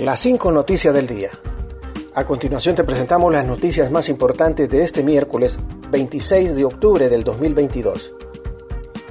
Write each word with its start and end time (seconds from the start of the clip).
Las 0.00 0.20
cinco 0.20 0.50
noticias 0.50 0.94
del 0.94 1.06
día. 1.06 1.28
A 2.14 2.24
continuación 2.24 2.74
te 2.74 2.84
presentamos 2.84 3.30
las 3.30 3.44
noticias 3.44 3.90
más 3.90 4.08
importantes 4.08 4.70
de 4.70 4.82
este 4.82 5.02
miércoles 5.02 5.58
26 5.90 6.54
de 6.54 6.64
octubre 6.64 7.10
del 7.10 7.22
2022. 7.22 8.10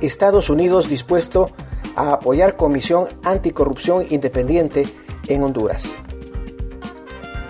Estados 0.02 0.50
Unidos 0.50 0.90
dispuesto 0.90 1.52
a 1.96 2.14
apoyar 2.14 2.56
Comisión 2.56 3.06
Anticorrupción 3.22 4.04
Independiente 4.10 4.88
en 5.28 5.44
Honduras. 5.44 5.88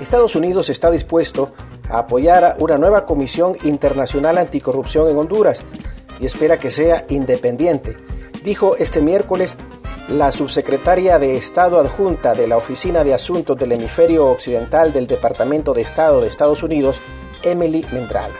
Estados 0.01 0.35
Unidos 0.35 0.69
está 0.69 0.91
dispuesto 0.91 1.53
a 1.89 1.99
apoyar 1.99 2.57
una 2.59 2.77
nueva 2.77 3.05
Comisión 3.05 3.55
Internacional 3.63 4.37
Anticorrupción 4.37 5.07
en 5.07 5.15
Honduras 5.15 5.61
y 6.19 6.25
espera 6.25 6.59
que 6.59 6.71
sea 6.71 7.05
independiente, 7.07 7.95
dijo 8.43 8.75
este 8.75 8.99
miércoles 8.99 9.55
la 10.09 10.31
subsecretaria 10.31 11.19
de 11.19 11.35
Estado 11.35 11.79
adjunta 11.79 12.33
de 12.33 12.47
la 12.47 12.57
Oficina 12.57 13.03
de 13.03 13.13
Asuntos 13.13 13.57
del 13.57 13.73
Hemisferio 13.73 14.25
Occidental 14.27 14.91
del 14.91 15.05
Departamento 15.05 15.73
de 15.73 15.83
Estado 15.83 16.21
de 16.21 16.27
Estados 16.27 16.63
Unidos, 16.63 16.99
Emily 17.43 17.85
Mendrala. 17.91 18.35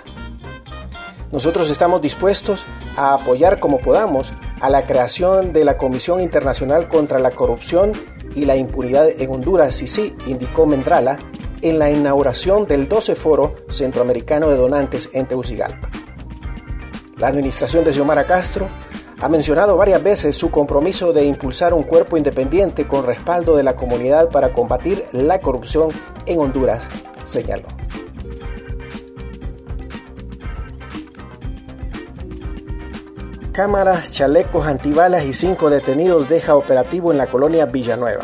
Nosotros 1.32 1.70
estamos 1.70 2.02
dispuestos 2.02 2.66
a 2.98 3.14
apoyar 3.14 3.60
como 3.60 3.78
podamos 3.78 4.34
a 4.62 4.70
la 4.70 4.82
creación 4.88 5.54
de 5.54 5.64
la 5.64 5.78
Comisión 5.78 6.22
Internacional 6.22 6.88
contra 6.88 7.20
la 7.20 7.32
Corrupción 7.32 7.92
y 8.36 8.46
la 8.46 8.56
Impunidad 8.56 9.08
en 9.08 9.30
Honduras, 9.30 9.76
sí, 9.76 10.16
indicó 10.26 10.66
Mendrala, 10.66 11.18
en 11.62 11.78
la 11.78 11.92
inauguración 11.92 12.66
del 12.66 12.88
12 12.88 13.16
Foro 13.16 13.56
Centroamericano 13.70 14.50
de 14.50 14.58
Donantes 14.58 15.10
en 15.14 15.28
Tegucigalpa. 15.28 15.90
La 17.18 17.28
administración 17.28 17.84
de 17.84 17.94
Xiomara 17.94 18.24
Castro 18.24 18.68
ha 19.22 19.28
mencionado 19.28 19.76
varias 19.76 20.02
veces 20.02 20.36
su 20.36 20.50
compromiso 20.50 21.12
de 21.12 21.26
impulsar 21.26 21.74
un 21.74 21.84
cuerpo 21.84 22.18
independiente 22.18 22.88
con 22.88 23.06
respaldo 23.06 23.58
de 23.58 23.64
la 23.64 23.76
comunidad 23.76 24.30
para 24.30 24.54
combatir 24.54 25.06
la 25.12 25.42
corrupción 25.42 25.90
en 26.26 26.40
Honduras, 26.40 26.84
señaló. 27.26 27.68
Cámaras, 33.52 34.12
chalecos 34.12 34.66
antibalas 34.66 35.26
y 35.26 35.34
cinco 35.34 35.70
detenidos 35.70 36.30
deja 36.30 36.56
operativo 36.56 37.12
en 37.12 37.18
la 37.18 37.28
colonia 37.28 37.66
Villanueva. 37.66 38.24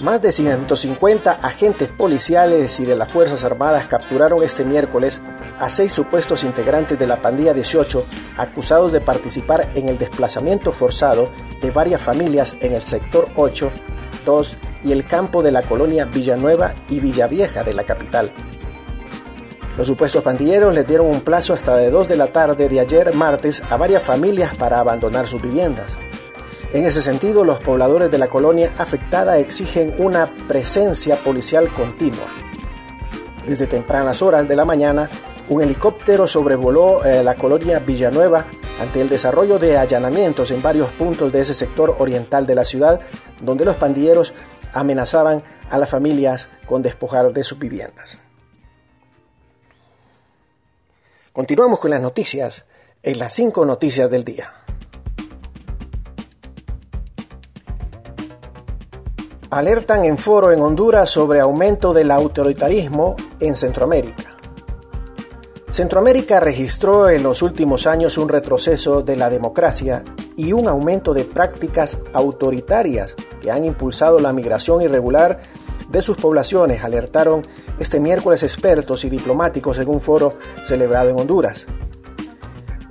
Más 0.00 0.22
de 0.22 0.30
150 0.30 1.32
agentes 1.32 1.88
policiales 1.90 2.78
y 2.78 2.84
de 2.84 2.94
las 2.94 3.08
Fuerzas 3.08 3.42
Armadas 3.42 3.86
capturaron 3.86 4.44
este 4.44 4.64
miércoles 4.64 5.20
a 5.58 5.68
seis 5.70 5.92
supuestos 5.92 6.44
integrantes 6.44 7.00
de 7.00 7.08
la 7.08 7.16
pandilla 7.16 7.52
18 7.52 8.06
acusados 8.36 8.92
de 8.92 9.00
participar 9.00 9.66
en 9.74 9.88
el 9.88 9.98
desplazamiento 9.98 10.70
forzado 10.70 11.28
de 11.60 11.72
varias 11.72 12.00
familias 12.00 12.54
en 12.60 12.74
el 12.74 12.82
sector 12.82 13.26
8, 13.34 13.72
2 14.24 14.56
y 14.84 14.92
el 14.92 15.04
campo 15.04 15.42
de 15.42 15.50
la 15.50 15.62
colonia 15.62 16.04
Villanueva 16.04 16.74
y 16.88 17.00
Villavieja 17.00 17.64
de 17.64 17.74
la 17.74 17.82
capital. 17.82 18.30
Los 19.76 19.88
supuestos 19.88 20.22
pandilleros 20.22 20.72
les 20.74 20.86
dieron 20.86 21.08
un 21.08 21.22
plazo 21.22 21.54
hasta 21.54 21.74
de 21.74 21.90
2 21.90 22.06
de 22.06 22.16
la 22.16 22.28
tarde 22.28 22.68
de 22.68 22.78
ayer 22.78 23.12
martes 23.14 23.62
a 23.68 23.76
varias 23.76 24.04
familias 24.04 24.54
para 24.54 24.78
abandonar 24.78 25.26
sus 25.26 25.42
viviendas. 25.42 25.96
En 26.72 26.84
ese 26.84 27.00
sentido, 27.00 27.44
los 27.44 27.60
pobladores 27.60 28.10
de 28.10 28.18
la 28.18 28.26
colonia 28.26 28.70
afectada 28.76 29.38
exigen 29.38 29.94
una 29.96 30.26
presencia 30.46 31.16
policial 31.16 31.68
continua. 31.68 32.26
Desde 33.46 33.66
tempranas 33.66 34.20
horas 34.20 34.46
de 34.48 34.54
la 34.54 34.66
mañana, 34.66 35.08
un 35.48 35.62
helicóptero 35.62 36.26
sobrevoló 36.26 37.02
eh, 37.06 37.22
la 37.22 37.36
colonia 37.36 37.78
Villanueva 37.78 38.44
ante 38.82 39.00
el 39.00 39.08
desarrollo 39.08 39.58
de 39.58 39.78
allanamientos 39.78 40.50
en 40.50 40.60
varios 40.60 40.92
puntos 40.92 41.32
de 41.32 41.40
ese 41.40 41.54
sector 41.54 41.96
oriental 41.98 42.46
de 42.46 42.54
la 42.54 42.64
ciudad, 42.64 43.00
donde 43.40 43.64
los 43.64 43.76
pandilleros 43.76 44.34
amenazaban 44.74 45.42
a 45.70 45.78
las 45.78 45.88
familias 45.88 46.48
con 46.66 46.82
despojar 46.82 47.32
de 47.32 47.44
sus 47.44 47.58
viviendas. 47.58 48.18
Continuamos 51.32 51.78
con 51.78 51.92
las 51.92 52.02
noticias 52.02 52.66
en 53.02 53.18
las 53.18 53.32
cinco 53.32 53.64
noticias 53.64 54.10
del 54.10 54.24
día. 54.24 54.57
Alertan 59.50 60.04
en 60.04 60.18
foro 60.18 60.52
en 60.52 60.60
Honduras 60.60 61.08
sobre 61.08 61.40
aumento 61.40 61.94
del 61.94 62.10
autoritarismo 62.10 63.16
en 63.40 63.56
Centroamérica. 63.56 64.36
Centroamérica 65.70 66.38
registró 66.38 67.08
en 67.08 67.22
los 67.22 67.40
últimos 67.40 67.86
años 67.86 68.18
un 68.18 68.28
retroceso 68.28 69.00
de 69.00 69.16
la 69.16 69.30
democracia 69.30 70.04
y 70.36 70.52
un 70.52 70.68
aumento 70.68 71.14
de 71.14 71.24
prácticas 71.24 71.96
autoritarias 72.12 73.14
que 73.40 73.50
han 73.50 73.64
impulsado 73.64 74.18
la 74.18 74.34
migración 74.34 74.82
irregular 74.82 75.40
de 75.88 76.02
sus 76.02 76.18
poblaciones, 76.18 76.84
alertaron 76.84 77.40
este 77.78 78.00
miércoles 78.00 78.42
expertos 78.42 79.04
y 79.04 79.08
diplomáticos 79.08 79.78
en 79.78 79.88
un 79.88 80.02
foro 80.02 80.34
celebrado 80.66 81.08
en 81.08 81.20
Honduras. 81.20 81.64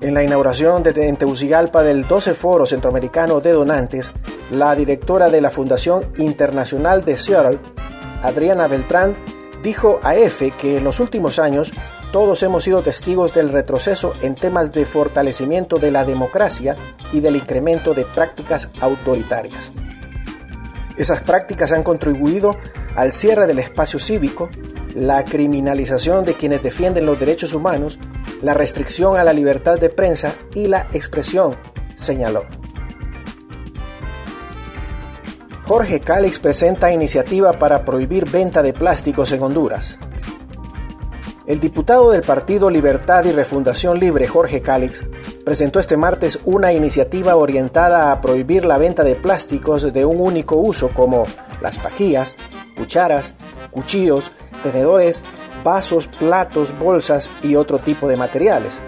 En 0.01 0.15
la 0.15 0.23
inauguración 0.23 0.81
de, 0.81 0.93
Tegucigalpa 0.93 1.83
del 1.83 2.07
12 2.07 2.33
Foro 2.33 2.65
Centroamericano 2.65 3.41
de 3.41 3.51
Donantes, 3.51 4.11
la 4.51 4.75
directora 4.75 5.29
de 5.29 5.41
la 5.41 5.49
Fundación 5.49 6.03
Internacional 6.17 7.03
de 7.03 7.17
Seattle, 7.17 7.59
Adriana 8.23 8.67
Beltrán, 8.67 9.15
dijo 9.63 9.99
a 10.03 10.15
EFE 10.15 10.51
que 10.51 10.77
en 10.77 10.83
los 10.83 10.99
últimos 10.99 11.39
años 11.39 11.71
todos 12.11 12.41
hemos 12.43 12.63
sido 12.63 12.81
testigos 12.81 13.33
del 13.33 13.49
retroceso 13.49 14.13
en 14.21 14.35
temas 14.35 14.71
de 14.71 14.85
fortalecimiento 14.85 15.77
de 15.77 15.91
la 15.91 16.05
democracia 16.05 16.75
y 17.11 17.19
del 17.19 17.35
incremento 17.35 17.93
de 17.93 18.05
prácticas 18.05 18.69
autoritarias. 18.79 19.71
Esas 20.97 21.21
prácticas 21.21 21.71
han 21.71 21.83
contribuido 21.83 22.55
al 22.95 23.11
cierre 23.11 23.45
del 23.45 23.59
espacio 23.59 23.99
cívico, 23.99 24.49
la 24.95 25.23
criminalización 25.25 26.25
de 26.25 26.33
quienes 26.33 26.63
defienden 26.63 27.05
los 27.05 27.19
derechos 27.19 27.53
humanos, 27.53 27.99
la 28.41 28.53
restricción 28.53 29.17
a 29.17 29.23
la 29.23 29.33
libertad 29.33 29.77
de 29.77 29.89
prensa 29.89 30.33
y 30.55 30.67
la 30.67 30.87
expresión, 30.93 31.55
señaló. 31.95 32.45
Jorge 35.67 35.99
Calix 35.99 36.39
presenta 36.39 36.93
iniciativa 36.93 37.51
para 37.51 37.83
prohibir 37.83 38.23
venta 38.23 38.63
de 38.63 38.71
plásticos 38.71 39.33
en 39.33 39.43
Honduras. 39.43 39.99
El 41.45 41.59
diputado 41.59 42.11
del 42.11 42.21
Partido 42.21 42.69
Libertad 42.69 43.25
y 43.25 43.33
Refundación 43.33 43.99
Libre, 43.99 44.29
Jorge 44.29 44.61
Calix, 44.61 45.03
presentó 45.43 45.81
este 45.81 45.97
martes 45.97 46.39
una 46.45 46.71
iniciativa 46.71 47.35
orientada 47.35 48.13
a 48.13 48.21
prohibir 48.21 48.63
la 48.63 48.77
venta 48.77 49.03
de 49.03 49.15
plásticos 49.15 49.91
de 49.91 50.05
un 50.05 50.21
único 50.21 50.55
uso 50.55 50.87
como 50.87 51.25
las 51.61 51.77
pajillas, 51.77 52.37
cucharas, 52.77 53.33
cuchillos, 53.69 54.31
tenedores, 54.63 55.21
vasos, 55.65 56.07
platos, 56.07 56.79
bolsas 56.79 57.29
y 57.43 57.55
otro 57.55 57.79
tipo 57.79 58.07
de 58.07 58.15
materiales. 58.15 58.79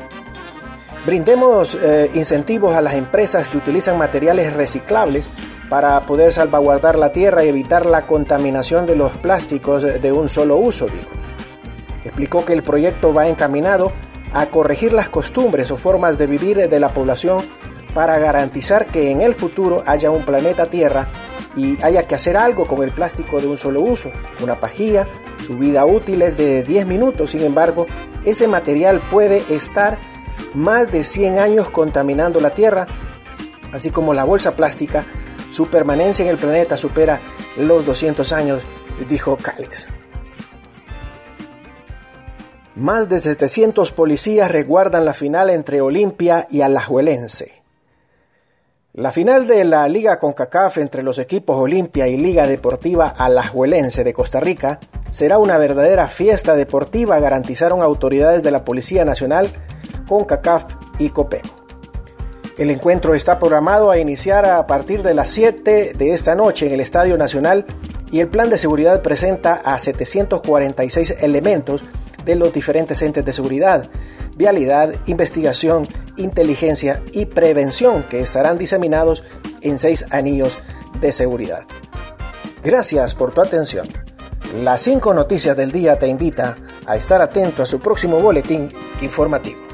Brindemos 1.05 1.77
eh, 1.81 2.09
incentivos 2.13 2.73
a 2.73 2.81
las 2.81 2.93
empresas 2.93 3.49
que 3.49 3.57
utilizan 3.57 3.97
materiales 3.97 4.53
reciclables 4.53 5.29
para 5.69 5.99
poder 6.01 6.31
salvaguardar 6.31 6.97
la 6.97 7.11
tierra 7.11 7.45
y 7.45 7.49
evitar 7.49 7.85
la 7.85 8.01
contaminación 8.01 8.85
de 8.85 8.95
los 8.95 9.11
plásticos 9.13 9.83
de 9.83 10.11
un 10.11 10.27
solo 10.27 10.57
uso, 10.57 10.85
dijo. 10.85 11.11
Explicó 12.03 12.43
que 12.43 12.53
el 12.53 12.63
proyecto 12.63 13.13
va 13.13 13.27
encaminado 13.27 13.91
a 14.33 14.47
corregir 14.47 14.93
las 14.93 15.09
costumbres 15.09 15.69
o 15.71 15.77
formas 15.77 16.17
de 16.17 16.27
vivir 16.27 16.69
de 16.69 16.79
la 16.79 16.89
población 16.89 17.43
para 17.93 18.17
garantizar 18.19 18.85
que 18.85 19.11
en 19.11 19.21
el 19.21 19.33
futuro 19.33 19.83
haya 19.85 20.11
un 20.11 20.23
planeta 20.23 20.67
Tierra 20.67 21.07
y 21.55 21.81
haya 21.83 22.03
que 22.03 22.15
hacer 22.15 22.37
algo 22.37 22.65
con 22.65 22.83
el 22.83 22.91
plástico 22.91 23.41
de 23.41 23.47
un 23.47 23.57
solo 23.57 23.81
uso, 23.81 24.11
una 24.41 24.55
pajilla, 24.55 25.07
su 25.45 25.57
vida 25.57 25.85
útil 25.85 26.21
es 26.21 26.37
de 26.37 26.63
10 26.63 26.85
minutos, 26.85 27.31
sin 27.31 27.41
embargo, 27.41 27.87
ese 28.23 28.47
material 28.47 29.01
puede 29.11 29.43
estar 29.49 29.97
más 30.53 30.91
de 30.91 31.03
100 31.03 31.39
años 31.39 31.69
contaminando 31.69 32.39
la 32.39 32.51
Tierra, 32.51 32.85
así 33.73 33.89
como 33.89 34.13
la 34.13 34.23
bolsa 34.23 34.51
plástica, 34.51 35.03
su 35.51 35.67
permanencia 35.67 36.23
en 36.23 36.31
el 36.31 36.37
planeta 36.37 36.77
supera 36.77 37.19
los 37.57 37.85
200 37.85 38.31
años, 38.31 38.63
dijo 39.09 39.37
Calix. 39.37 39.87
Más 42.75 43.09
de 43.09 43.19
700 43.19 43.91
policías 43.91 44.49
resguardan 44.49 45.03
la 45.03 45.13
final 45.13 45.49
entre 45.49 45.81
Olimpia 45.81 46.47
y 46.49 46.61
Alajuelense. 46.61 47.59
La 48.93 49.11
final 49.11 49.47
de 49.47 49.65
la 49.65 49.87
Liga 49.87 50.17
CONCACAF 50.17 50.77
entre 50.77 51.03
los 51.03 51.19
equipos 51.19 51.57
Olimpia 51.57 52.07
y 52.07 52.17
Liga 52.17 52.47
Deportiva 52.47 53.07
Alajuelense 53.07 54.03
de 54.03 54.13
Costa 54.13 54.39
Rica 54.39 54.79
será 55.11 55.37
una 55.37 55.57
verdadera 55.57 56.07
fiesta 56.07 56.55
deportiva, 56.55 57.19
garantizaron 57.19 57.81
autoridades 57.81 58.43
de 58.43 58.51
la 58.51 58.63
Policía 58.63 59.05
Nacional, 59.05 59.49
CONCACAF 60.07 60.65
y 60.99 61.09
COPECO. 61.09 61.58
El 62.59 62.71
encuentro 62.71 63.15
está 63.15 63.39
programado 63.39 63.89
a 63.89 63.99
iniciar 63.99 64.45
a 64.45 64.67
partir 64.67 65.01
de 65.01 65.13
las 65.13 65.29
7 65.29 65.93
de 65.97 66.13
esta 66.13 66.35
noche 66.35 66.67
en 66.67 66.73
el 66.73 66.81
Estadio 66.81 67.17
Nacional 67.17 67.65
y 68.11 68.19
el 68.19 68.27
plan 68.27 68.49
de 68.49 68.57
seguridad 68.57 69.01
presenta 69.01 69.61
a 69.63 69.79
746 69.79 71.15
elementos 71.21 71.85
de 72.25 72.35
los 72.35 72.51
diferentes 72.51 73.01
entes 73.01 73.23
de 73.23 73.31
seguridad, 73.31 73.85
vialidad, 74.35 74.93
investigación, 75.05 75.87
inteligencia 76.17 77.01
y 77.13 77.27
prevención 77.27 78.03
que 78.03 78.19
estarán 78.19 78.57
diseminados 78.57 79.23
en 79.61 79.77
seis 79.77 80.05
anillos 80.09 80.59
de 80.99 81.13
seguridad. 81.13 81.63
Gracias 82.61 83.15
por 83.15 83.31
tu 83.31 83.39
atención. 83.39 83.87
Las 84.61 84.81
5 84.81 85.13
noticias 85.13 85.55
del 85.55 85.71
día 85.71 85.97
te 85.97 86.07
invita 86.09 86.57
a 86.85 86.97
estar 86.97 87.21
atento 87.21 87.63
a 87.63 87.65
su 87.65 87.79
próximo 87.79 88.19
boletín 88.19 88.67
informativo. 89.01 89.68